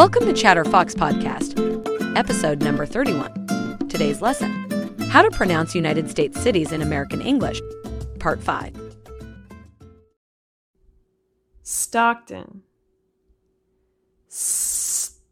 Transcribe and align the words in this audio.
Welcome 0.00 0.24
to 0.24 0.32
ChatterFox 0.32 0.94
Podcast, 0.94 2.16
episode 2.16 2.62
number 2.62 2.86
31. 2.86 3.86
Today's 3.90 4.22
lesson 4.22 4.48
How 5.10 5.20
to 5.20 5.30
Pronounce 5.30 5.74
United 5.74 6.08
States 6.08 6.40
Cities 6.40 6.72
in 6.72 6.80
American 6.80 7.20
English, 7.20 7.60
Part 8.18 8.42
5. 8.42 8.94
Stockton. 11.62 12.62
Stockton. 14.26 15.26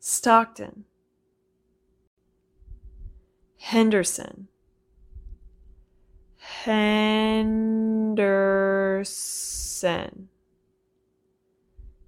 Stockton. 0.00 0.84
Henderson. 3.56 4.48
Henderson. 6.36 7.64
Henderson. 9.84 10.28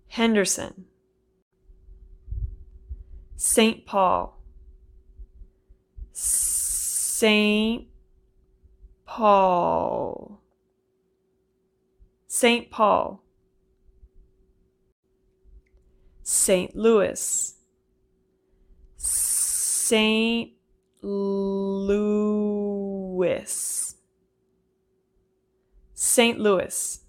Henderson. 0.09 0.87
St. 3.37 3.85
Paul. 3.85 4.41
St. 6.12 7.87
Paul. 9.05 10.41
St. 12.27 12.71
Paul. 12.71 13.23
St. 16.23 16.74
Louis. 16.74 17.57
St. 18.97 20.51
Louis. 21.02 22.07
St. 25.95 26.41
Louis. 26.41 27.01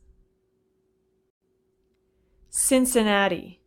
Cincinnati. 2.67 3.63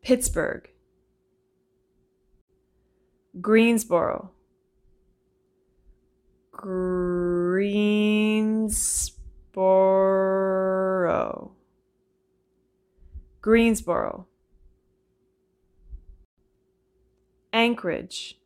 Pittsburgh. 0.00 0.70
Greensboro. 3.42 4.32
Greensboro. 6.52 8.12
Greensboro. 13.40 14.26
Anchorage. 17.52 18.38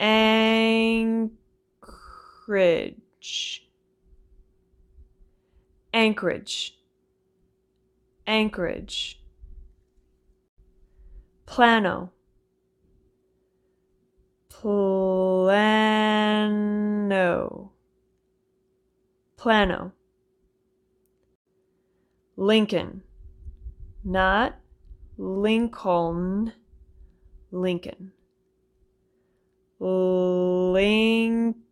Anchorage. 0.00 1.30
Anchorage. 5.92 6.78
Anchorage. 8.26 9.20
Plano. 11.46 12.10
Plano. 14.48 14.95
Plano. 19.46 19.92
Lincoln. 22.34 23.04
Not 24.02 24.56
Lincoln. 25.16 26.52
Lincoln. 27.52 28.10
Lincoln. 29.78 31.62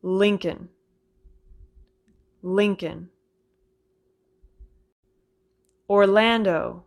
Lincoln. 0.00 0.70
Lincoln. 2.42 3.10
Orlando. 5.86 6.84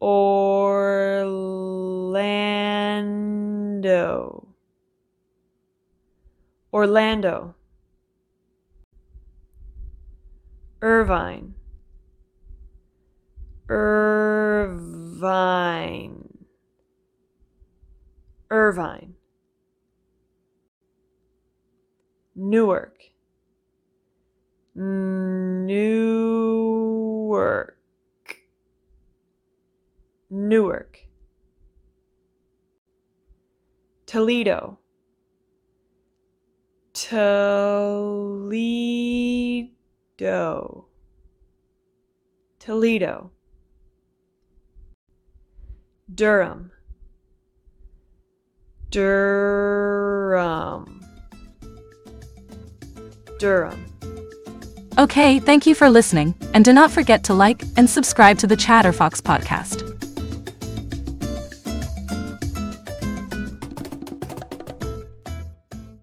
Orlando. 0.00 0.48
Orlando. 6.72 7.54
Irvine. 10.82 11.54
Irvine. 13.68 15.08
Irvine. 18.50 19.14
Newark. 22.36 22.98
Newark. 24.74 25.74
Newark. 30.30 30.98
Toledo. 34.06 34.78
Toledo. 37.00 38.48
Toledo. 42.58 43.30
Durham. 46.12 46.72
Durham. 48.90 51.04
Durham. 53.38 53.84
Okay, 54.98 55.38
thank 55.38 55.66
you 55.66 55.76
for 55.76 55.88
listening, 55.88 56.34
and 56.52 56.64
do 56.64 56.72
not 56.72 56.90
forget 56.90 57.22
to 57.24 57.34
like 57.34 57.62
and 57.76 57.88
subscribe 57.88 58.38
to 58.38 58.48
the 58.48 58.56
Chatterfox 58.56 59.20
podcast. 59.20 59.87